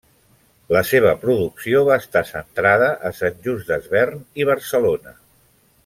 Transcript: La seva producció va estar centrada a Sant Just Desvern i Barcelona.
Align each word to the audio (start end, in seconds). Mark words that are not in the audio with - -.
La 0.75 0.81
seva 0.91 1.11
producció 1.25 1.83
va 1.89 1.97
estar 2.05 2.23
centrada 2.31 2.89
a 3.11 3.13
Sant 3.21 3.39
Just 3.49 3.71
Desvern 3.75 4.25
i 4.45 4.49
Barcelona. 4.53 5.19